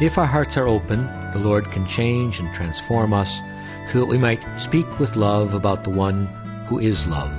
If 0.00 0.16
our 0.16 0.24
hearts 0.26 0.56
are 0.56 0.66
open, 0.66 1.04
the 1.32 1.38
Lord 1.38 1.70
can 1.72 1.86
change 1.86 2.40
and 2.40 2.54
transform 2.54 3.12
us 3.12 3.38
so 3.86 3.98
that 3.98 4.06
we 4.06 4.16
might 4.16 4.42
speak 4.58 4.98
with 4.98 5.14
love 5.14 5.52
about 5.52 5.84
the 5.84 5.90
one 5.90 6.24
who 6.68 6.78
is 6.78 7.06
love. 7.06 7.30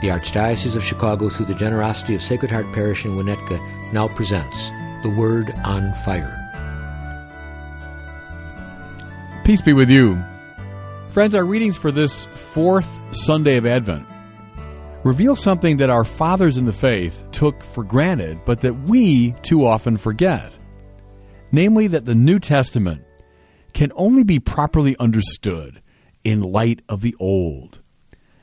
The 0.00 0.08
Archdiocese 0.08 0.74
of 0.74 0.82
Chicago, 0.82 1.28
through 1.28 1.46
the 1.46 1.54
generosity 1.54 2.16
of 2.16 2.22
Sacred 2.22 2.50
Heart 2.50 2.72
Parish 2.72 3.04
in 3.04 3.12
Winnetka, 3.12 3.60
now 3.92 4.08
presents 4.08 4.56
The 5.04 5.14
Word 5.16 5.54
on 5.64 5.94
Fire. 6.04 6.36
Peace 9.44 9.60
be 9.60 9.72
with 9.72 9.88
you. 9.88 10.20
Friends, 11.10 11.36
our 11.36 11.44
readings 11.44 11.76
for 11.76 11.92
this 11.92 12.24
fourth 12.34 12.90
Sunday 13.14 13.56
of 13.56 13.66
Advent 13.66 14.04
reveal 15.04 15.36
something 15.36 15.76
that 15.76 15.90
our 15.90 16.04
fathers 16.04 16.58
in 16.58 16.64
the 16.64 16.72
faith 16.72 17.24
took 17.30 17.62
for 17.62 17.84
granted, 17.84 18.40
but 18.44 18.62
that 18.62 18.74
we 18.74 19.32
too 19.42 19.64
often 19.64 19.96
forget. 19.96 20.58
Namely, 21.52 21.86
that 21.86 22.06
the 22.06 22.14
New 22.14 22.38
Testament 22.38 23.04
can 23.74 23.92
only 23.94 24.24
be 24.24 24.40
properly 24.40 24.96
understood 24.98 25.82
in 26.24 26.40
light 26.40 26.82
of 26.88 27.02
the 27.02 27.14
Old. 27.20 27.80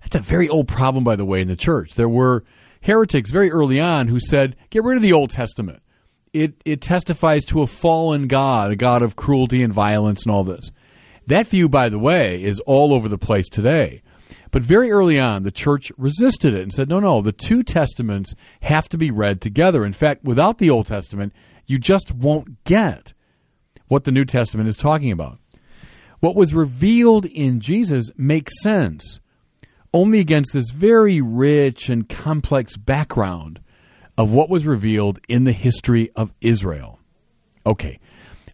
That's 0.02 0.16
a 0.16 0.20
very 0.20 0.48
old 0.48 0.68
problem, 0.68 1.04
by 1.04 1.16
the 1.16 1.26
way, 1.26 1.42
in 1.42 1.48
the 1.48 1.56
church. 1.56 1.96
There 1.96 2.10
were 2.10 2.44
heretics 2.82 3.32
very 3.32 3.52
early 3.52 3.80
on 3.80 4.08
who 4.08 4.20
said, 4.20 4.56
get 4.70 4.84
rid 4.84 4.96
of 4.96 5.02
the 5.02 5.14
Old 5.14 5.30
Testament. 5.32 5.82
It, 6.34 6.62
it 6.66 6.82
testifies 6.82 7.46
to 7.46 7.62
a 7.62 7.68
fallen 7.68 8.28
God, 8.28 8.72
a 8.72 8.76
God 8.76 9.02
of 9.02 9.16
cruelty 9.16 9.64
and 9.64 9.74
violence 9.74 10.24
and 10.24 10.34
all 10.34 10.44
this. 10.44 10.72
That 11.28 11.48
view, 11.48 11.70
by 11.70 11.90
the 11.90 12.00
way, 12.00 12.42
is 12.42 12.60
all 12.62 12.94
over 12.94 13.08
the 13.08 13.18
place 13.18 13.50
today. 13.50 14.02
But 14.52 14.64
very 14.64 14.92
early 14.92 15.20
on, 15.20 15.44
the 15.44 15.52
church 15.52 15.92
resisted 15.98 16.54
it 16.54 16.64
and 16.64 16.74
said, 16.74 16.90
no, 16.90 17.00
no, 17.00 17.22
the 17.22 17.32
two 17.32 17.64
testaments 17.64 18.34
have 18.62 18.90
to 18.90 18.98
be 18.98 19.12
read 19.12 19.42
together. 19.42 19.86
In 19.86 19.94
fact, 19.94 20.24
without 20.24 20.58
the 20.58 20.70
Old 20.70 20.88
Testament, 20.88 21.34
you 21.68 21.78
just 21.78 22.12
won't 22.12 22.64
get 22.64 23.14
what 23.88 24.04
the 24.04 24.12
New 24.12 24.26
Testament 24.26 24.68
is 24.68 24.76
talking 24.76 25.12
about. 25.12 25.40
What 26.20 26.36
was 26.36 26.54
revealed 26.54 27.26
in 27.26 27.60
Jesus 27.60 28.10
makes 28.18 28.54
sense 28.62 29.20
only 29.94 30.20
against 30.20 30.54
this 30.54 30.70
very 30.70 31.22
rich 31.22 31.90
and 31.90 32.08
complex 32.10 32.76
background 32.76 33.60
of 34.18 34.32
what 34.32 34.50
was 34.50 34.66
revealed 34.66 35.20
in 35.28 35.46
the 35.46 35.52
history 35.52 36.12
of 36.16 36.34
Israel. 36.42 37.00
Okay, 37.66 38.00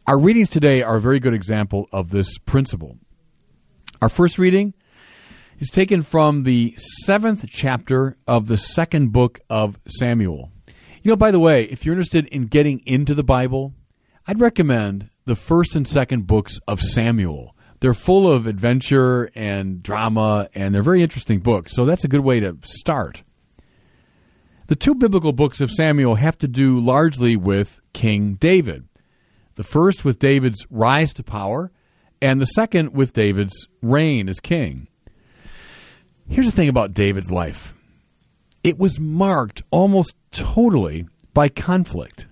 our 0.08 0.18
readings 0.20 0.50
today 0.50 0.82
are 0.82 0.98
a 0.98 1.02
very 1.02 1.20
good 1.20 1.34
example 1.34 1.88
of 1.92 2.12
this 2.12 2.38
principle. 2.38 2.98
Our 4.02 4.10
first 4.10 4.38
reading 4.38 4.74
is 5.60 5.70
taken 5.70 6.04
from 6.04 6.44
the 6.44 6.76
seventh 6.78 7.46
chapter 7.50 8.18
of 8.28 8.48
the 8.48 8.58
second 8.58 9.12
book 9.14 9.40
of 9.50 9.80
Samuel. 9.88 10.52
You 11.02 11.10
know, 11.10 11.16
by 11.16 11.32
the 11.32 11.40
way, 11.40 11.64
if 11.66 11.86
you're 11.86 11.94
interested 11.94 12.28
in 12.28 12.48
getting 12.48 12.82
into 12.86 13.14
the 13.14 13.24
Bible, 13.24 13.74
I'd 14.28 14.42
recommend 14.42 15.10
the 15.26 15.36
first 15.36 15.76
and 15.76 15.88
second 15.88 16.28
books 16.28 16.60
of 16.68 16.82
Samuel. 16.82 17.56
They're 17.80 17.94
full 17.94 18.32
of 18.32 18.48
adventure 18.48 19.30
and 19.36 19.84
drama, 19.84 20.50
and 20.56 20.74
they're 20.74 20.82
very 20.82 21.04
interesting 21.04 21.40
books, 21.40 21.74
so 21.74 21.86
that's 21.86 22.04
a 22.04 22.08
good 22.08 22.22
way 22.22 22.40
to 22.40 22.58
start. 22.64 23.24
The 24.68 24.76
two 24.76 24.96
biblical 24.96 25.32
books 25.32 25.62
of 25.62 25.70
Samuel 25.70 26.16
have 26.16 26.40
to 26.40 26.48
do 26.48 26.80
largely 26.80 27.36
with 27.36 27.80
King 27.94 28.34
David. 28.34 28.88
The 29.56 29.64
first 29.64 30.04
with 30.04 30.18
David's 30.18 30.66
rise 30.72 31.14
to 31.14 31.24
power, 31.24 31.72
and 32.22 32.42
the 32.42 32.48
second 32.48 32.94
with 32.94 33.14
David's 33.14 33.68
reign 33.82 34.28
as 34.28 34.40
king. 34.40 34.88
Here's 36.28 36.48
the 36.48 36.56
thing 36.56 36.70
about 36.70 36.94
David's 36.94 37.32
life 37.32 37.74
it 38.64 38.80
was 38.80 39.00
marked 39.00 39.62
almost 39.70 40.16
totally 40.32 41.08
by 41.34 41.50
conflict. 41.50 42.28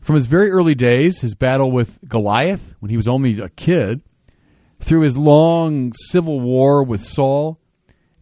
From 0.00 0.14
his 0.14 0.26
very 0.26 0.50
early 0.50 0.74
days, 0.74 1.20
his 1.20 1.34
battle 1.34 1.70
with 1.70 1.98
Goliath 2.08 2.74
when 2.80 2.90
he 2.90 2.96
was 2.96 3.08
only 3.08 3.38
a 3.38 3.48
kid, 3.48 4.00
through 4.80 5.00
his 5.00 5.16
long 5.16 5.92
civil 6.08 6.40
war 6.40 6.82
with 6.82 7.04
Saul, 7.04 7.58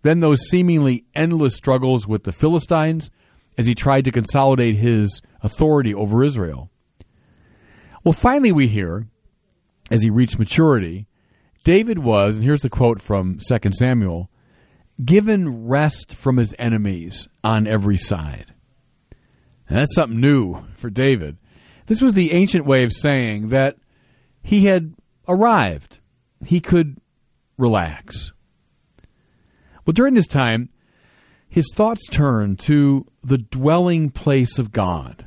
then 0.02 0.20
those 0.20 0.48
seemingly 0.48 1.04
endless 1.14 1.54
struggles 1.54 2.06
with 2.06 2.24
the 2.24 2.32
Philistines 2.32 3.10
as 3.56 3.66
he 3.66 3.74
tried 3.74 4.04
to 4.04 4.10
consolidate 4.10 4.76
his 4.76 5.22
authority 5.42 5.94
over 5.94 6.24
Israel. 6.24 6.70
Well, 8.02 8.12
finally, 8.12 8.52
we 8.52 8.66
hear, 8.66 9.06
as 9.90 10.02
he 10.02 10.10
reached 10.10 10.38
maturity, 10.38 11.06
David 11.64 11.98
was, 11.98 12.36
and 12.36 12.44
here's 12.44 12.60
the 12.60 12.70
quote 12.70 13.00
from 13.00 13.38
2 13.38 13.58
Samuel, 13.72 14.30
given 15.02 15.66
rest 15.66 16.14
from 16.14 16.36
his 16.36 16.54
enemies 16.58 17.26
on 17.42 17.66
every 17.66 17.96
side. 17.96 18.54
And 19.68 19.78
that's 19.78 19.94
something 19.94 20.20
new 20.20 20.62
for 20.76 20.90
David. 20.90 21.38
This 21.86 22.02
was 22.02 22.12
the 22.14 22.32
ancient 22.32 22.66
way 22.66 22.84
of 22.84 22.92
saying 22.92 23.48
that 23.48 23.76
he 24.42 24.66
had 24.66 24.94
arrived. 25.26 26.00
He 26.46 26.60
could 26.60 26.98
relax. 27.56 28.30
Well, 29.86 29.92
during 29.92 30.14
this 30.14 30.26
time, 30.26 30.68
his 31.48 31.70
thoughts 31.74 32.06
turned 32.08 32.58
to 32.60 33.06
the 33.22 33.38
dwelling 33.38 34.10
place 34.10 34.58
of 34.58 34.70
God 34.72 35.26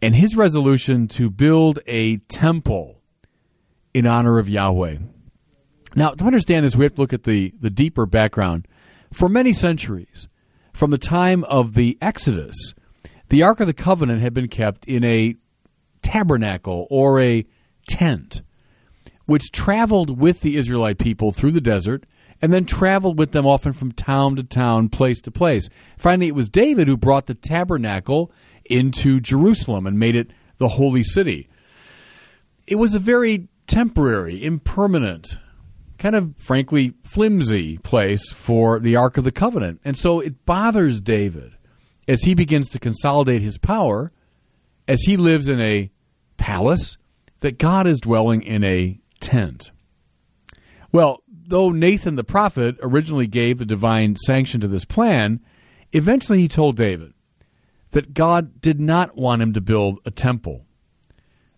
and 0.00 0.16
his 0.16 0.34
resolution 0.34 1.06
to 1.08 1.30
build 1.30 1.78
a 1.86 2.16
temple 2.28 3.01
in 3.94 4.06
honor 4.06 4.38
of 4.38 4.48
Yahweh. 4.48 4.98
Now, 5.94 6.10
to 6.10 6.24
understand 6.24 6.64
this, 6.64 6.76
we 6.76 6.84
have 6.84 6.94
to 6.94 7.00
look 7.00 7.12
at 7.12 7.24
the, 7.24 7.52
the 7.60 7.70
deeper 7.70 8.06
background. 8.06 8.66
For 9.12 9.28
many 9.28 9.52
centuries, 9.52 10.28
from 10.72 10.90
the 10.90 10.98
time 10.98 11.44
of 11.44 11.74
the 11.74 11.98
Exodus, 12.00 12.74
the 13.28 13.42
Ark 13.42 13.60
of 13.60 13.66
the 13.66 13.74
Covenant 13.74 14.22
had 14.22 14.32
been 14.32 14.48
kept 14.48 14.86
in 14.86 15.04
a 15.04 15.36
tabernacle 16.00 16.86
or 16.90 17.20
a 17.20 17.46
tent, 17.88 18.42
which 19.26 19.52
traveled 19.52 20.18
with 20.18 20.40
the 20.40 20.56
Israelite 20.56 20.98
people 20.98 21.30
through 21.30 21.52
the 21.52 21.60
desert 21.60 22.04
and 22.40 22.52
then 22.52 22.64
traveled 22.64 23.18
with 23.18 23.32
them 23.32 23.46
often 23.46 23.72
from 23.72 23.92
town 23.92 24.34
to 24.36 24.42
town, 24.42 24.88
place 24.88 25.20
to 25.20 25.30
place. 25.30 25.68
Finally, 25.96 26.28
it 26.28 26.34
was 26.34 26.48
David 26.48 26.88
who 26.88 26.96
brought 26.96 27.26
the 27.26 27.34
tabernacle 27.34 28.32
into 28.64 29.20
Jerusalem 29.20 29.86
and 29.86 29.98
made 29.98 30.16
it 30.16 30.32
the 30.58 30.68
holy 30.68 31.04
city. 31.04 31.48
It 32.66 32.76
was 32.76 32.94
a 32.94 32.98
very 32.98 33.48
temporary, 33.72 34.44
impermanent, 34.44 35.38
kind 35.96 36.14
of 36.14 36.34
frankly 36.36 36.92
flimsy 37.02 37.78
place 37.78 38.30
for 38.30 38.78
the 38.78 38.96
Ark 38.96 39.16
of 39.16 39.24
the 39.24 39.32
Covenant. 39.32 39.80
And 39.82 39.96
so 39.96 40.20
it 40.20 40.44
bothers 40.44 41.00
David 41.00 41.56
as 42.06 42.24
he 42.24 42.34
begins 42.34 42.68
to 42.68 42.78
consolidate 42.78 43.40
his 43.40 43.56
power, 43.56 44.12
as 44.86 45.00
he 45.04 45.16
lives 45.16 45.48
in 45.48 45.58
a 45.58 45.90
palace, 46.36 46.98
that 47.40 47.58
God 47.58 47.86
is 47.86 47.98
dwelling 47.98 48.42
in 48.42 48.62
a 48.62 49.00
tent. 49.20 49.70
Well, 50.92 51.22
though 51.26 51.70
Nathan 51.70 52.16
the 52.16 52.24
prophet 52.24 52.76
originally 52.82 53.26
gave 53.26 53.58
the 53.58 53.64
divine 53.64 54.16
sanction 54.16 54.60
to 54.60 54.68
this 54.68 54.84
plan, 54.84 55.40
eventually 55.92 56.40
he 56.40 56.48
told 56.48 56.76
David 56.76 57.14
that 57.92 58.12
God 58.12 58.60
did 58.60 58.78
not 58.78 59.16
want 59.16 59.40
him 59.40 59.54
to 59.54 59.62
build 59.62 59.98
a 60.04 60.10
temple. 60.10 60.66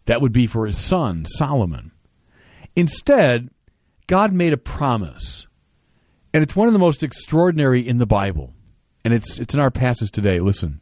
That 0.05 0.21
would 0.21 0.33
be 0.33 0.47
for 0.47 0.65
his 0.65 0.79
son, 0.79 1.25
Solomon. 1.27 1.91
Instead, 2.77 3.51
God 4.07 4.33
made 4.33 4.53
a 4.53 4.59
promise, 4.59 5.47
and 6.33 6.43
it's 6.43 6.57
one 6.57 6.69
of 6.69 6.73
the 6.75 6.79
most 6.81 7.03
extraordinary 7.03 7.87
in 7.87 7.99
the 7.99 8.07
Bible 8.07 8.53
and 9.05 9.13
it's 9.13 9.39
it's 9.39 9.55
in 9.55 9.61
our 9.61 9.71
passage 9.71 10.11
today. 10.11 10.41
Listen. 10.41 10.81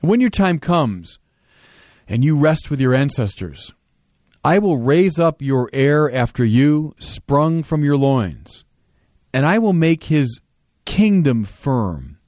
When 0.00 0.20
your 0.20 0.30
time 0.30 0.60
comes 0.60 1.18
and 2.06 2.24
you 2.24 2.36
rest 2.36 2.70
with 2.70 2.80
your 2.80 2.94
ancestors, 2.94 3.72
I 4.44 4.58
will 4.58 4.78
raise 4.78 5.18
up 5.18 5.42
your 5.42 5.68
heir 5.72 6.12
after 6.12 6.44
you, 6.44 6.94
sprung 7.00 7.64
from 7.64 7.82
your 7.82 7.96
loins, 7.96 8.64
and 9.32 9.44
I 9.44 9.58
will 9.58 9.72
make 9.72 10.04
his 10.04 10.40
kingdom 10.84 11.44
firm. 11.44 12.18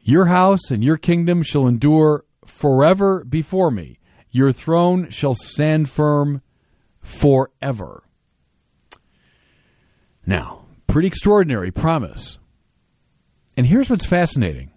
Your 0.00 0.26
house 0.26 0.70
and 0.70 0.82
your 0.82 0.96
kingdom 0.96 1.42
shall 1.42 1.68
endure 1.68 2.24
forever 2.44 3.24
before 3.24 3.70
me. 3.70 3.98
Your 4.30 4.52
throne 4.52 5.10
shall 5.10 5.34
stand 5.34 5.88
firm 5.88 6.42
forever. 7.08 8.04
Now, 10.26 10.66
pretty 10.86 11.08
extraordinary 11.08 11.70
promise. 11.70 12.38
And 13.56 13.66
here's 13.66 13.88
what's 13.88 14.06
fascinating 14.06 14.70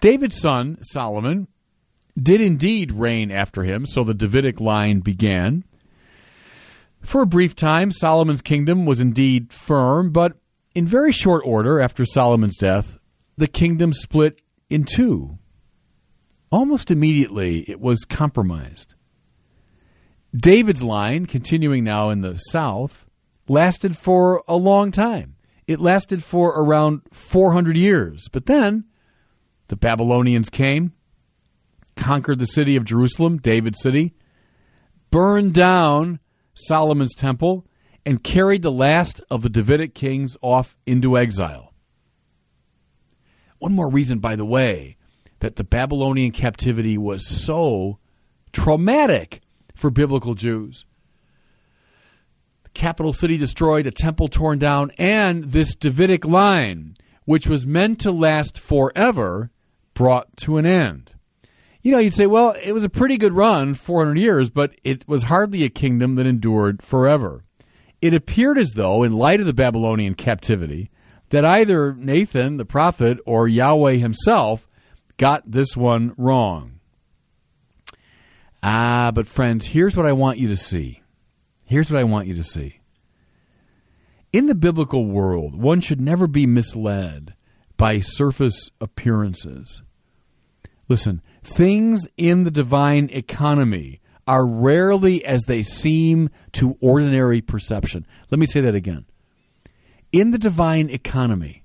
David's 0.00 0.38
son, 0.38 0.78
Solomon, 0.82 1.46
did 2.20 2.40
indeed 2.40 2.92
reign 2.92 3.30
after 3.30 3.62
him, 3.62 3.86
so 3.86 4.02
the 4.02 4.14
Davidic 4.14 4.60
line 4.60 5.00
began. 5.00 5.64
For 7.02 7.22
a 7.22 7.26
brief 7.26 7.54
time, 7.54 7.92
Solomon's 7.92 8.42
kingdom 8.42 8.84
was 8.84 9.00
indeed 9.00 9.52
firm, 9.52 10.10
but 10.10 10.36
in 10.74 10.86
very 10.86 11.12
short 11.12 11.42
order 11.46 11.80
after 11.80 12.04
Solomon's 12.04 12.56
death, 12.56 12.98
the 13.36 13.46
kingdom 13.46 13.92
split 13.92 14.42
in 14.68 14.84
two. 14.84 15.38
Almost 16.50 16.90
immediately, 16.90 17.60
it 17.70 17.80
was 17.80 18.04
compromised. 18.04 18.95
David's 20.36 20.82
line, 20.82 21.26
continuing 21.26 21.84
now 21.84 22.10
in 22.10 22.20
the 22.20 22.36
south, 22.36 23.06
lasted 23.48 23.96
for 23.96 24.42
a 24.48 24.56
long 24.56 24.90
time. 24.90 25.36
It 25.66 25.80
lasted 25.80 26.22
for 26.22 26.50
around 26.50 27.02
400 27.12 27.76
years. 27.76 28.28
But 28.32 28.46
then 28.46 28.84
the 29.68 29.76
Babylonians 29.76 30.50
came, 30.50 30.92
conquered 31.96 32.38
the 32.38 32.46
city 32.46 32.76
of 32.76 32.84
Jerusalem, 32.84 33.38
David's 33.38 33.80
city, 33.80 34.14
burned 35.10 35.54
down 35.54 36.20
Solomon's 36.54 37.14
temple, 37.14 37.66
and 38.04 38.22
carried 38.22 38.62
the 38.62 38.72
last 38.72 39.20
of 39.30 39.42
the 39.42 39.48
Davidic 39.48 39.94
kings 39.94 40.36
off 40.40 40.76
into 40.86 41.18
exile. 41.18 41.72
One 43.58 43.72
more 43.72 43.90
reason, 43.90 44.18
by 44.18 44.36
the 44.36 44.44
way, 44.44 44.96
that 45.40 45.56
the 45.56 45.64
Babylonian 45.64 46.30
captivity 46.30 46.96
was 46.96 47.26
so 47.26 47.98
traumatic 48.52 49.40
for 49.76 49.90
biblical 49.90 50.34
Jews. 50.34 50.84
The 52.64 52.70
capital 52.70 53.12
city 53.12 53.36
destroyed, 53.36 53.86
the 53.86 53.92
temple 53.92 54.26
torn 54.26 54.58
down, 54.58 54.90
and 54.98 55.52
this 55.52 55.76
Davidic 55.76 56.24
line, 56.24 56.96
which 57.24 57.46
was 57.46 57.64
meant 57.64 58.00
to 58.00 58.10
last 58.10 58.58
forever, 58.58 59.50
brought 59.94 60.36
to 60.38 60.56
an 60.56 60.66
end 60.66 61.12
you 61.86 61.92
know, 61.92 61.98
you'd 61.98 62.14
say, 62.14 62.26
well, 62.26 62.52
it 62.60 62.72
was 62.72 62.82
a 62.82 62.88
pretty 62.88 63.16
good 63.16 63.32
run, 63.32 63.72
400 63.72 64.18
years, 64.18 64.50
but 64.50 64.74
it 64.82 65.06
was 65.06 65.22
hardly 65.22 65.62
a 65.62 65.68
kingdom 65.68 66.16
that 66.16 66.26
endured 66.26 66.82
forever. 66.82 67.44
It 68.02 68.12
appeared 68.12 68.58
as 68.58 68.72
though, 68.72 69.04
in 69.04 69.12
light 69.12 69.38
of 69.38 69.46
the 69.46 69.52
Babylonian 69.52 70.14
captivity, 70.16 70.90
that 71.28 71.44
either 71.44 71.94
Nathan, 71.94 72.56
the 72.56 72.64
prophet, 72.64 73.18
or 73.24 73.46
Yahweh 73.46 73.98
himself 73.98 74.68
got 75.16 75.48
this 75.48 75.76
one 75.76 76.12
wrong. 76.16 76.75
Ah, 78.68 79.12
but 79.14 79.28
friends, 79.28 79.64
here's 79.66 79.96
what 79.96 80.06
I 80.06 80.12
want 80.12 80.38
you 80.38 80.48
to 80.48 80.56
see. 80.56 81.00
Here's 81.66 81.88
what 81.88 82.00
I 82.00 82.04
want 82.04 82.26
you 82.26 82.34
to 82.34 82.42
see. 82.42 82.80
In 84.32 84.46
the 84.46 84.56
biblical 84.56 85.06
world, 85.06 85.54
one 85.54 85.80
should 85.80 86.00
never 86.00 86.26
be 86.26 86.46
misled 86.46 87.36
by 87.76 88.00
surface 88.00 88.70
appearances. 88.80 89.82
Listen, 90.88 91.22
things 91.44 92.08
in 92.16 92.42
the 92.42 92.50
divine 92.50 93.08
economy 93.12 94.00
are 94.26 94.44
rarely 94.44 95.24
as 95.24 95.42
they 95.42 95.62
seem 95.62 96.28
to 96.54 96.76
ordinary 96.80 97.40
perception. 97.40 98.04
Let 98.30 98.40
me 98.40 98.46
say 98.46 98.60
that 98.62 98.74
again. 98.74 99.06
In 100.10 100.32
the 100.32 100.38
divine 100.38 100.90
economy, 100.90 101.62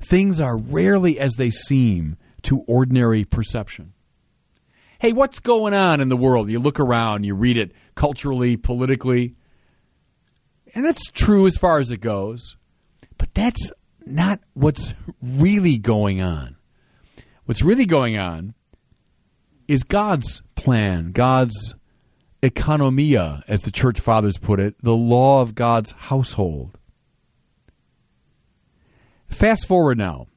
things 0.00 0.40
are 0.40 0.56
rarely 0.56 1.18
as 1.18 1.34
they 1.34 1.50
seem 1.50 2.16
to 2.44 2.60
ordinary 2.60 3.26
perception. 3.26 3.93
Hey, 5.04 5.12
what's 5.12 5.38
going 5.38 5.74
on 5.74 6.00
in 6.00 6.08
the 6.08 6.16
world? 6.16 6.48
You 6.48 6.58
look 6.58 6.80
around, 6.80 7.24
you 7.24 7.34
read 7.34 7.58
it 7.58 7.72
culturally, 7.94 8.56
politically, 8.56 9.34
and 10.74 10.82
that's 10.82 11.10
true 11.10 11.46
as 11.46 11.58
far 11.58 11.78
as 11.78 11.90
it 11.90 11.98
goes, 11.98 12.56
but 13.18 13.28
that's 13.34 13.70
not 14.06 14.40
what's 14.54 14.94
really 15.20 15.76
going 15.76 16.22
on. 16.22 16.56
What's 17.44 17.60
really 17.60 17.84
going 17.84 18.16
on 18.16 18.54
is 19.68 19.84
God's 19.84 20.40
plan, 20.54 21.12
God's 21.12 21.74
economia, 22.42 23.42
as 23.46 23.60
the 23.60 23.70
church 23.70 24.00
fathers 24.00 24.38
put 24.38 24.58
it, 24.58 24.74
the 24.82 24.96
law 24.96 25.42
of 25.42 25.54
God's 25.54 25.90
household. 25.92 26.78
Fast 29.28 29.66
forward 29.66 29.98
now 29.98 30.28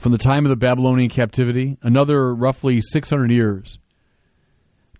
from 0.00 0.12
the 0.12 0.18
time 0.18 0.44
of 0.44 0.50
the 0.50 0.56
Babylonian 0.56 1.10
captivity, 1.10 1.76
another 1.82 2.34
roughly 2.34 2.80
600 2.80 3.30
years, 3.30 3.78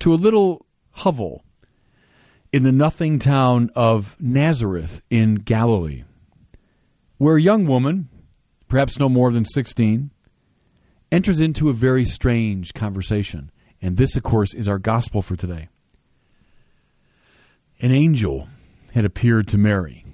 to 0.00 0.12
a 0.12 0.16
little 0.16 0.66
hovel 0.92 1.44
in 2.52 2.62
the 2.62 2.72
nothing 2.72 3.18
town 3.18 3.70
of 3.74 4.16
Nazareth 4.20 5.00
in 5.10 5.36
Galilee, 5.36 6.04
where 7.16 7.36
a 7.36 7.42
young 7.42 7.66
woman, 7.66 8.08
perhaps 8.68 8.98
no 8.98 9.08
more 9.08 9.32
than 9.32 9.44
16, 9.44 10.10
enters 11.10 11.40
into 11.40 11.68
a 11.68 11.74
very 11.74 12.04
strange 12.04 12.74
conversation. 12.74 13.50
And 13.80 13.96
this, 13.96 14.16
of 14.16 14.22
course, 14.22 14.54
is 14.54 14.68
our 14.68 14.78
gospel 14.78 15.22
for 15.22 15.36
today. 15.36 15.68
An 17.80 17.90
angel 17.90 18.48
had 18.92 19.04
appeared 19.04 19.48
to 19.48 19.58
Mary. 19.58 20.04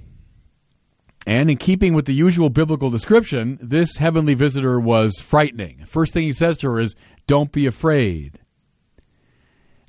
And 1.28 1.50
in 1.50 1.58
keeping 1.58 1.92
with 1.92 2.06
the 2.06 2.14
usual 2.14 2.48
biblical 2.48 2.88
description, 2.88 3.58
this 3.60 3.98
heavenly 3.98 4.32
visitor 4.32 4.80
was 4.80 5.18
frightening. 5.18 5.84
First 5.84 6.14
thing 6.14 6.22
he 6.22 6.32
says 6.32 6.56
to 6.56 6.70
her 6.70 6.80
is, 6.80 6.96
Don't 7.26 7.52
be 7.52 7.66
afraid. 7.66 8.38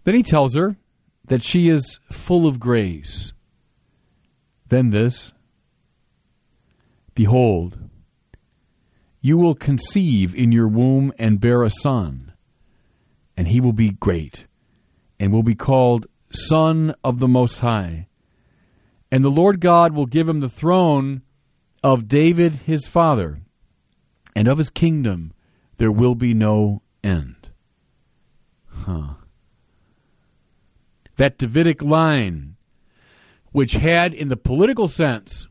Then 0.03 0.15
he 0.15 0.21
tells 0.21 0.53
her 0.55 0.75
that 1.29 1.41
she 1.41 1.69
is 1.69 2.01
full 2.11 2.45
of 2.45 2.59
grace. 2.59 3.31
Then 4.67 4.89
this 4.89 5.31
Behold, 7.15 7.89
you 9.21 9.37
will 9.37 9.55
conceive 9.55 10.35
in 10.35 10.51
your 10.51 10.67
womb 10.67 11.13
and 11.17 11.39
bear 11.39 11.63
a 11.63 11.71
son, 11.71 12.33
and 13.37 13.47
he 13.47 13.61
will 13.61 13.71
be 13.71 13.91
great, 13.91 14.45
and 15.17 15.31
will 15.31 15.43
be 15.43 15.55
called 15.55 16.05
Son 16.33 16.93
of 17.01 17.19
the 17.19 17.29
Most 17.29 17.59
High. 17.59 18.09
And 19.09 19.23
the 19.23 19.29
Lord 19.29 19.61
God 19.61 19.93
will 19.93 20.05
give 20.05 20.27
him 20.27 20.41
the 20.41 20.49
throne 20.49 21.21
of 21.83 22.07
David 22.07 22.55
his 22.65 22.87
father, 22.87 23.39
and 24.35 24.47
of 24.47 24.57
his 24.57 24.69
kingdom 24.69 25.33
there 25.77 25.91
will 25.91 26.15
be 26.15 26.33
no 26.33 26.81
end. 27.03 27.49
Huh. 28.67 29.13
That 31.17 31.37
Davidic 31.37 31.81
line, 31.81 32.55
which 33.51 33.73
had, 33.73 34.13
in 34.13 34.29
the 34.29 34.37
political 34.37 34.87
sense, 34.87 35.47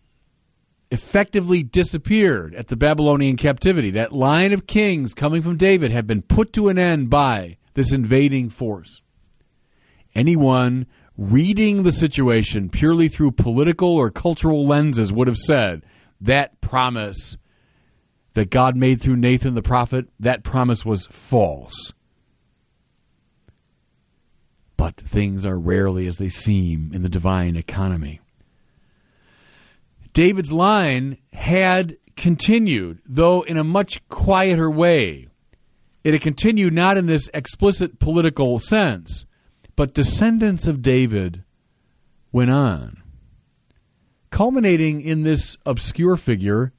effectively 0.90 1.62
disappeared 1.62 2.54
at 2.54 2.68
the 2.68 2.76
Babylonian 2.76 3.36
captivity. 3.36 3.90
That 3.90 4.12
line 4.12 4.52
of 4.52 4.66
kings 4.66 5.12
coming 5.12 5.42
from 5.42 5.56
David 5.56 5.90
had 5.90 6.06
been 6.06 6.22
put 6.22 6.52
to 6.54 6.68
an 6.68 6.78
end 6.78 7.10
by 7.10 7.58
this 7.74 7.92
invading 7.92 8.50
force. 8.50 9.02
Anyone 10.14 10.86
reading 11.16 11.82
the 11.82 11.92
situation 11.92 12.70
purely 12.70 13.08
through 13.08 13.32
political 13.32 13.90
or 13.90 14.10
cultural 14.10 14.66
lenses 14.66 15.12
would 15.12 15.28
have 15.28 15.36
said 15.36 15.82
that 16.20 16.60
promise 16.60 17.36
that 18.34 18.50
God 18.50 18.76
made 18.76 19.00
through 19.00 19.16
Nathan 19.16 19.54
the 19.54 19.62
prophet, 19.62 20.06
that 20.20 20.44
promise 20.44 20.84
was 20.84 21.06
false. 21.06 21.92
But 24.76 24.96
things 24.96 25.44
are 25.44 25.58
rarely 25.58 26.06
as 26.06 26.18
they 26.18 26.28
seem 26.28 26.92
in 26.94 27.02
the 27.02 27.08
divine 27.08 27.56
economy. 27.56 28.20
David's 30.12 30.52
line 30.52 31.18
had 31.32 31.96
continued, 32.16 33.00
though 33.06 33.42
in 33.42 33.56
a 33.56 33.64
much 33.64 34.06
quieter 34.08 34.70
way. 34.70 35.28
It 36.04 36.12
had 36.12 36.22
continued 36.22 36.72
not 36.72 36.96
in 36.96 37.06
this 37.06 37.28
explicit 37.34 37.98
political 37.98 38.60
sense, 38.60 39.26
but 39.76 39.94
descendants 39.94 40.66
of 40.66 40.82
David 40.82 41.44
went 42.32 42.50
on, 42.50 43.02
culminating 44.30 45.00
in 45.00 45.22
this 45.22 45.56
obscure 45.64 46.16
figure, 46.16 46.72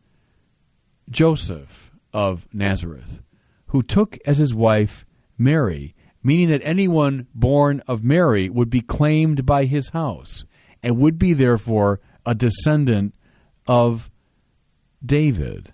Joseph 1.10 1.92
of 2.14 2.48
Nazareth, 2.54 3.22
who 3.68 3.82
took 3.82 4.18
as 4.26 4.38
his 4.38 4.54
wife 4.54 5.06
Mary, 5.38 5.96
meaning 6.22 6.50
that 6.50 6.62
anyone 6.64 7.28
born 7.34 7.82
of 7.88 8.04
Mary 8.04 8.50
would 8.50 8.70
be 8.70 8.82
claimed 8.82 9.46
by 9.46 9.66
his 9.66 9.90
house 9.90 10.46
and 10.84 10.98
would 10.98 11.18
be 11.18 11.34
therefore 11.34 12.00
a 12.26 12.36
descendant 12.36 13.14
of 13.68 14.10
David. 15.06 15.74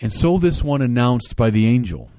And 0.00 0.12
so 0.12 0.38
this 0.38 0.64
one 0.64 0.82
announced 0.82 1.36
by 1.36 1.50
the 1.50 1.66
angel 1.66 2.10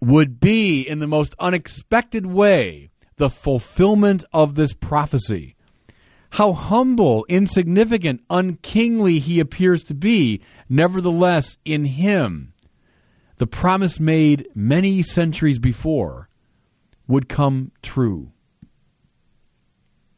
would 0.00 0.38
be, 0.38 0.82
in 0.82 0.98
the 0.98 1.06
most 1.06 1.34
unexpected 1.38 2.26
way, 2.26 2.90
the 3.16 3.30
fulfillment 3.30 4.24
of 4.32 4.54
this 4.54 4.72
prophecy. 4.72 5.53
How 6.34 6.52
humble, 6.52 7.24
insignificant, 7.28 8.20
unkingly 8.28 9.20
he 9.20 9.38
appears 9.38 9.84
to 9.84 9.94
be, 9.94 10.40
nevertheless, 10.68 11.58
in 11.64 11.84
him, 11.84 12.54
the 13.36 13.46
promise 13.46 14.00
made 14.00 14.48
many 14.52 15.00
centuries 15.04 15.60
before 15.60 16.28
would 17.06 17.28
come 17.28 17.70
true. 17.82 18.32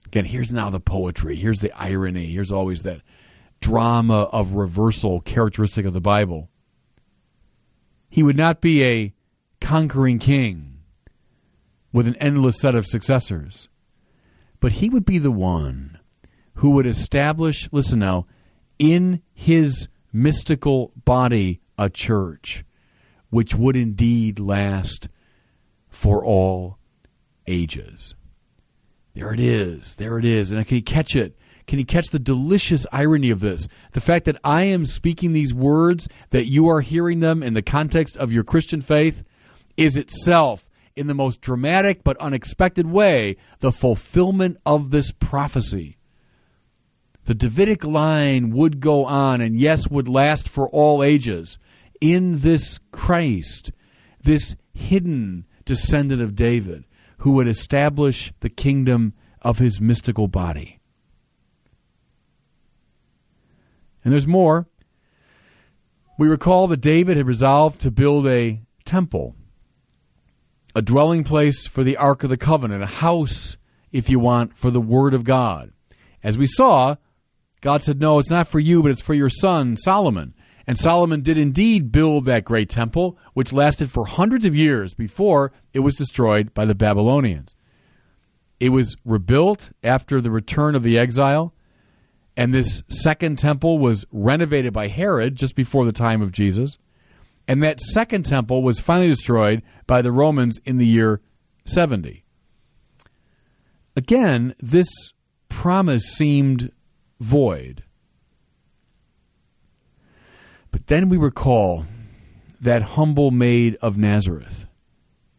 Again, 0.06 0.24
here's 0.24 0.50
now 0.50 0.70
the 0.70 0.80
poetry. 0.80 1.36
Here's 1.36 1.60
the 1.60 1.72
irony. 1.72 2.32
Here's 2.32 2.50
always 2.50 2.82
that 2.84 3.02
drama 3.60 4.22
of 4.32 4.54
reversal 4.54 5.20
characteristic 5.20 5.84
of 5.84 5.92
the 5.92 6.00
Bible. 6.00 6.48
He 8.08 8.22
would 8.22 8.38
not 8.38 8.62
be 8.62 8.82
a 8.82 9.12
conquering 9.60 10.18
king 10.18 10.78
with 11.92 12.08
an 12.08 12.16
endless 12.16 12.58
set 12.58 12.74
of 12.74 12.86
successors. 12.86 13.68
but 14.60 14.72
he 14.72 14.88
would 14.88 15.04
be 15.04 15.18
the 15.18 15.30
one 15.30 15.98
who 16.56 16.70
would 16.70 16.86
establish, 16.86 17.68
listen 17.72 17.98
now, 17.98 18.26
in 18.78 19.22
his 19.34 19.88
mystical 20.12 20.92
body 21.04 21.60
a 21.78 21.90
church 21.90 22.64
which 23.30 23.54
would 23.54 23.76
indeed 23.76 24.38
last 24.38 25.08
for 25.88 26.24
all 26.24 26.78
ages. 27.46 28.14
There 29.14 29.32
it 29.32 29.40
is. 29.40 29.94
There 29.94 30.18
it 30.18 30.24
is. 30.24 30.50
And 30.50 30.66
can 30.66 30.76
you 30.76 30.82
catch 30.82 31.16
it? 31.16 31.36
Can 31.66 31.78
you 31.78 31.84
catch 31.84 32.08
the 32.08 32.18
delicious 32.18 32.86
irony 32.92 33.30
of 33.30 33.40
this? 33.40 33.66
The 33.92 34.00
fact 34.00 34.24
that 34.26 34.38
I 34.44 34.62
am 34.64 34.86
speaking 34.86 35.32
these 35.32 35.52
words, 35.52 36.08
that 36.30 36.46
you 36.46 36.68
are 36.68 36.80
hearing 36.80 37.20
them 37.20 37.42
in 37.42 37.54
the 37.54 37.62
context 37.62 38.16
of 38.16 38.30
your 38.30 38.44
Christian 38.44 38.80
faith, 38.80 39.24
is 39.76 39.96
itself, 39.96 40.68
in 40.94 41.08
the 41.08 41.14
most 41.14 41.40
dramatic 41.40 42.04
but 42.04 42.16
unexpected 42.18 42.86
way, 42.86 43.36
the 43.60 43.72
fulfillment 43.72 44.58
of 44.64 44.90
this 44.90 45.12
prophecy. 45.12 45.95
The 47.26 47.34
Davidic 47.34 47.84
line 47.84 48.50
would 48.50 48.80
go 48.80 49.04
on 49.04 49.40
and, 49.40 49.58
yes, 49.58 49.88
would 49.88 50.08
last 50.08 50.48
for 50.48 50.68
all 50.68 51.02
ages 51.02 51.58
in 52.00 52.40
this 52.40 52.78
Christ, 52.92 53.72
this 54.22 54.54
hidden 54.72 55.44
descendant 55.64 56.22
of 56.22 56.36
David, 56.36 56.84
who 57.18 57.32
would 57.32 57.48
establish 57.48 58.32
the 58.40 58.48
kingdom 58.48 59.12
of 59.42 59.58
his 59.58 59.80
mystical 59.80 60.28
body. 60.28 60.78
And 64.04 64.12
there's 64.12 64.26
more. 64.26 64.68
We 66.18 66.28
recall 66.28 66.68
that 66.68 66.80
David 66.80 67.16
had 67.16 67.26
resolved 67.26 67.80
to 67.80 67.90
build 67.90 68.28
a 68.28 68.60
temple, 68.84 69.34
a 70.76 70.82
dwelling 70.82 71.24
place 71.24 71.66
for 71.66 71.82
the 71.82 71.96
Ark 71.96 72.22
of 72.22 72.30
the 72.30 72.36
Covenant, 72.36 72.84
a 72.84 72.86
house, 72.86 73.56
if 73.90 74.08
you 74.08 74.20
want, 74.20 74.56
for 74.56 74.70
the 74.70 74.80
Word 74.80 75.12
of 75.12 75.24
God. 75.24 75.72
As 76.22 76.38
we 76.38 76.46
saw, 76.46 76.96
God 77.60 77.82
said, 77.82 78.00
No, 78.00 78.18
it's 78.18 78.30
not 78.30 78.48
for 78.48 78.60
you, 78.60 78.82
but 78.82 78.90
it's 78.90 79.00
for 79.00 79.14
your 79.14 79.30
son, 79.30 79.76
Solomon. 79.76 80.34
And 80.66 80.76
Solomon 80.76 81.22
did 81.22 81.38
indeed 81.38 81.92
build 81.92 82.24
that 82.24 82.44
great 82.44 82.68
temple, 82.68 83.16
which 83.34 83.52
lasted 83.52 83.90
for 83.90 84.06
hundreds 84.06 84.44
of 84.46 84.54
years 84.54 84.94
before 84.94 85.52
it 85.72 85.80
was 85.80 85.94
destroyed 85.94 86.52
by 86.54 86.64
the 86.64 86.74
Babylonians. 86.74 87.54
It 88.58 88.70
was 88.70 88.96
rebuilt 89.04 89.70
after 89.84 90.20
the 90.20 90.30
return 90.30 90.74
of 90.74 90.82
the 90.82 90.98
exile, 90.98 91.54
and 92.36 92.52
this 92.52 92.82
second 92.88 93.38
temple 93.38 93.78
was 93.78 94.04
renovated 94.10 94.72
by 94.72 94.88
Herod 94.88 95.36
just 95.36 95.54
before 95.54 95.84
the 95.84 95.92
time 95.92 96.20
of 96.20 96.32
Jesus. 96.32 96.78
And 97.46 97.62
that 97.62 97.80
second 97.80 98.24
temple 98.24 98.62
was 98.62 98.80
finally 98.80 99.08
destroyed 99.08 99.62
by 99.86 100.02
the 100.02 100.10
Romans 100.10 100.58
in 100.64 100.78
the 100.78 100.86
year 100.86 101.20
70. 101.64 102.24
Again, 103.94 104.54
this 104.58 104.88
promise 105.48 106.04
seemed 106.04 106.72
void. 107.20 107.84
But 110.70 110.88
then 110.88 111.08
we 111.08 111.16
recall 111.16 111.86
that 112.60 112.82
humble 112.82 113.30
maid 113.30 113.76
of 113.80 113.96
Nazareth 113.96 114.66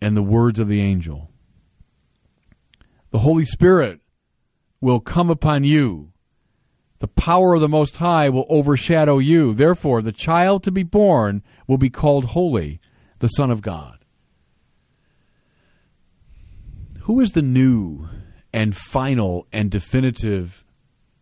and 0.01 0.15
the 0.15 0.23
words 0.23 0.59
of 0.59 0.67
the 0.67 0.81
angel. 0.81 1.31
The 3.11 3.19
Holy 3.19 3.45
Spirit 3.45 3.99
will 4.81 4.99
come 4.99 5.29
upon 5.29 5.63
you. 5.63 6.11
The 6.99 7.07
power 7.07 7.53
of 7.53 7.61
the 7.61 7.69
Most 7.69 7.97
High 7.97 8.29
will 8.29 8.45
overshadow 8.49 9.19
you. 9.19 9.53
Therefore, 9.53 10.01
the 10.01 10.11
child 10.11 10.63
to 10.63 10.71
be 10.71 10.83
born 10.83 11.43
will 11.67 11.77
be 11.77 11.89
called 11.89 12.25
Holy, 12.25 12.79
the 13.19 13.27
Son 13.27 13.51
of 13.51 13.61
God. 13.61 13.99
Who 17.01 17.19
is 17.19 17.31
the 17.31 17.41
new 17.41 18.09
and 18.51 18.75
final 18.75 19.47
and 19.53 19.69
definitive 19.69 20.65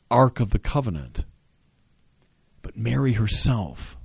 Ark 0.09 0.39
of 0.39 0.51
the 0.51 0.59
Covenant? 0.59 1.25
But 2.61 2.77
Mary 2.77 3.13
herself 3.13 3.97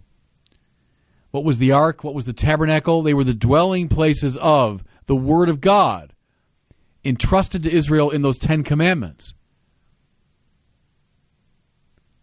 what 1.30 1.44
was 1.44 1.58
the 1.58 1.72
ark? 1.72 2.02
What 2.02 2.14
was 2.14 2.24
the 2.24 2.32
tabernacle? 2.32 3.02
They 3.02 3.14
were 3.14 3.24
the 3.24 3.34
dwelling 3.34 3.88
places 3.88 4.36
of 4.38 4.82
the 5.06 5.14
Word 5.14 5.48
of 5.48 5.60
God 5.60 6.12
entrusted 7.04 7.62
to 7.62 7.72
Israel 7.72 8.10
in 8.10 8.22
those 8.22 8.38
Ten 8.38 8.62
Commandments. 8.62 9.34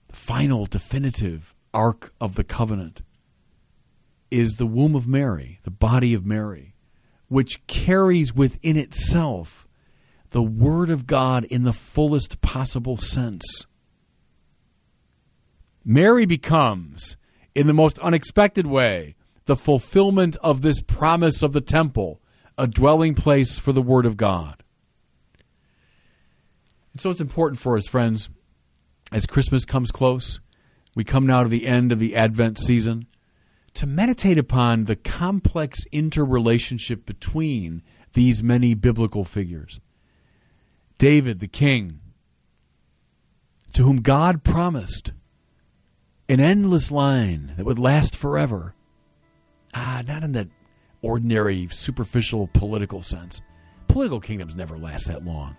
The 0.10 0.16
final, 0.16 0.66
definitive 0.66 1.56
Ark 1.74 2.14
of 2.20 2.36
the 2.36 2.44
Covenant 2.44 3.02
is 4.30 4.56
the 4.56 4.66
womb 4.66 4.96
of 4.96 5.08
Mary, 5.08 5.60
the 5.64 5.72
body 5.72 6.14
of 6.14 6.26
Mary, 6.26 6.76
which 7.30 7.66
carries 7.66 8.36
within 8.36 8.76
itself 8.76 9.67
the 10.32 10.44
Word 10.44 10.90
of 10.90 11.08
God 11.08 11.46
in 11.46 11.64
the 11.64 11.74
fullest 11.74 12.42
possible 12.42 12.98
sense. 12.98 13.66
Mary 15.86 16.26
becomes 16.26 17.16
in 17.56 17.68
the 17.68 17.74
most 17.74 17.98
unexpected 18.00 18.68
way 18.68 19.16
the 19.46 19.56
fulfillment 19.56 20.36
of 20.44 20.62
this 20.62 20.82
promise 20.82 21.42
of 21.42 21.54
the 21.54 21.62
temple, 21.62 22.22
a 22.58 22.68
dwelling 22.68 23.16
place 23.16 23.58
for 23.58 23.72
the 23.72 23.82
Word 23.82 24.06
of 24.06 24.18
God. 24.18 24.64
And 26.92 27.02
so 27.02 27.10
it's 27.10 27.22
important 27.22 27.60
for 27.60 27.78
us, 27.78 27.88
friends, 27.88 28.30
as 29.12 29.26
Christmas 29.26 29.64
comes 29.64 29.92
close, 29.92 30.42
we 30.96 31.04
come 31.04 31.26
now 31.26 31.44
to 31.44 31.50
the 31.50 31.66
end 31.68 31.92
of 31.92 32.00
the 32.00 32.16
Advent 32.16 32.60
season, 32.60 33.06
to 33.76 33.86
meditate 33.86 34.38
upon 34.38 34.86
the 34.86 34.96
complex 34.96 35.80
interrelationship 35.92 37.06
between 37.06 37.84
these 38.14 38.42
many 38.42 38.74
biblical 38.74 39.24
figures. 39.24 39.80
David, 40.98 41.40
the 41.40 41.48
king, 41.48 42.00
to 43.74 43.84
whom 43.84 44.02
God 44.02 44.44
promised 44.44 45.12
an 46.30 46.40
endless 46.40 46.92
line 46.92 47.54
that 47.58 47.66
would 47.66 47.80
last 47.80 48.16
forever. 48.16 48.74
Ah, 49.74 50.04
not 50.08 50.24
in 50.24 50.32
that 50.34 50.48
ordinary, 51.02 51.68
superficial 51.72 52.48
political 52.48 53.02
sense. 53.02 53.42
Political 53.88 54.22
kingdoms 54.22 54.56
never 54.56 54.78
last 54.78 55.08
that 55.08 55.24
long. 55.24 55.56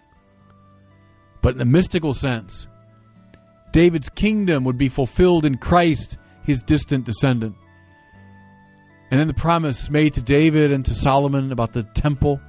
But 1.41 1.53
in 1.53 1.59
the 1.59 1.65
mystical 1.65 2.15
sense, 2.15 2.67
David's 3.73 4.09
kingdom 4.09 4.65
would 4.65 4.79
be 4.79 4.89
fulfilled 4.89 5.45
in 5.45 5.59
Christ, 5.59 6.17
his 6.43 6.63
distant 6.63 7.05
descendant. 7.05 7.55
And 9.11 9.19
then 9.21 9.29
the 9.29 9.35
promise 9.35 9.89
made 9.89 10.15
to 10.15 10.21
David 10.21 10.73
and 10.73 10.85
to 10.85 10.95
Solomon 10.95 11.53
about 11.53 11.73
the 11.73 11.85
temple, 11.85 12.41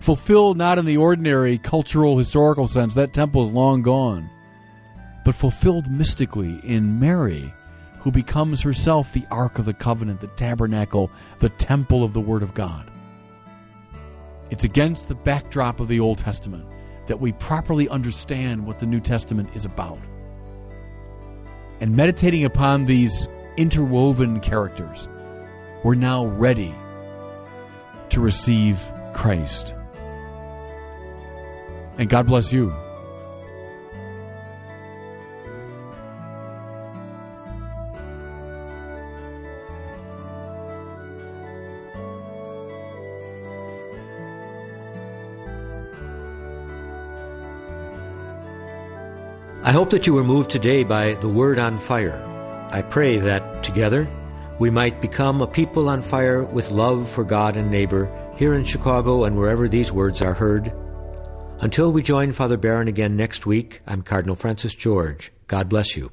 fulfilled 0.00 0.56
not 0.56 0.78
in 0.78 0.84
the 0.84 0.96
ordinary 0.96 1.58
cultural, 1.58 2.18
historical 2.18 2.66
sense. 2.66 2.94
That 2.94 3.12
temple 3.12 3.42
is 3.42 3.50
long 3.50 3.82
gone 3.82 4.30
but 5.28 5.34
fulfilled 5.34 5.90
mystically 5.90 6.58
in 6.64 6.98
Mary, 6.98 7.52
who 7.98 8.10
becomes 8.10 8.62
herself 8.62 9.12
the 9.12 9.26
Ark 9.30 9.58
of 9.58 9.66
the 9.66 9.74
Covenant, 9.74 10.22
the 10.22 10.28
tabernacle, 10.28 11.10
the 11.40 11.50
temple 11.50 12.02
of 12.02 12.14
the 12.14 12.20
Word 12.20 12.42
of 12.42 12.54
God. 12.54 12.90
It's 14.48 14.64
against 14.64 15.06
the 15.06 15.14
backdrop 15.14 15.80
of 15.80 15.88
the 15.88 16.00
Old 16.00 16.16
Testament 16.16 16.64
that 17.08 17.20
we 17.20 17.32
properly 17.32 17.90
understand 17.90 18.66
what 18.66 18.78
the 18.78 18.86
New 18.86 19.00
Testament 19.00 19.50
is 19.54 19.66
about. 19.66 19.98
And 21.80 21.94
meditating 21.94 22.46
upon 22.46 22.86
these 22.86 23.28
interwoven 23.58 24.40
characters, 24.40 25.10
we're 25.84 25.94
now 25.94 26.24
ready 26.24 26.74
to 28.08 28.18
receive 28.18 28.82
Christ. 29.12 29.74
And 31.98 32.08
God 32.08 32.26
bless 32.28 32.52
you. 32.52 32.72
I 49.64 49.72
hope 49.72 49.90
that 49.90 50.06
you 50.06 50.14
were 50.14 50.24
moved 50.24 50.50
today 50.50 50.82
by 50.82 51.12
the 51.14 51.28
Word 51.28 51.58
on 51.58 51.78
Fire. 51.78 52.24
I 52.72 52.80
pray 52.80 53.18
that 53.18 53.62
together 53.62 54.08
we 54.58 54.70
might 54.70 55.02
become 55.02 55.42
a 55.42 55.46
people 55.46 55.90
on 55.90 56.00
fire 56.00 56.42
with 56.42 56.70
love 56.70 57.06
for 57.06 57.22
God 57.22 57.56
and 57.56 57.70
neighbor 57.70 58.10
here 58.36 58.54
in 58.54 58.64
Chicago 58.64 59.24
and 59.24 59.36
wherever 59.36 59.68
these 59.68 59.92
words 59.92 60.22
are 60.22 60.32
heard. 60.32 60.72
Until 61.60 61.90
we 61.90 62.02
join 62.02 62.30
Father 62.30 62.56
Barron 62.56 62.86
again 62.86 63.16
next 63.16 63.44
week, 63.44 63.80
I'm 63.84 64.02
Cardinal 64.02 64.36
Francis 64.36 64.76
George. 64.76 65.32
God 65.48 65.68
bless 65.68 65.96
you. 65.96 66.12